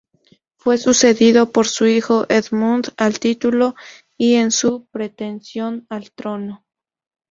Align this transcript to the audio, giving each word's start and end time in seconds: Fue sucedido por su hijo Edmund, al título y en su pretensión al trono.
Fue 0.55 0.79
sucedido 0.79 1.51
por 1.51 1.67
su 1.67 1.85
hijo 1.85 2.25
Edmund, 2.27 2.87
al 2.97 3.19
título 3.19 3.75
y 4.17 4.33
en 4.33 4.49
su 4.49 4.87
pretensión 4.87 5.85
al 5.89 6.11
trono. 6.11 6.65